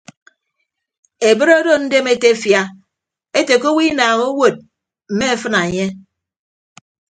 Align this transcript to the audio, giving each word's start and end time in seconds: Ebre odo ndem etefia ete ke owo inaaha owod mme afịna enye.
Ebre 1.31 1.53
odo 1.59 1.73
ndem 1.83 2.05
etefia 2.13 2.63
ete 3.39 3.55
ke 3.61 3.67
owo 3.71 3.81
inaaha 3.89 4.23
owod 4.31 4.55
mme 5.13 5.25
afịna 5.33 5.59
enye. 5.67 5.87